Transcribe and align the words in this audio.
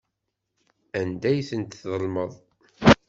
Anda 0.99 1.27
ay 1.29 1.39
tent-tellmeḍ? 1.49 2.33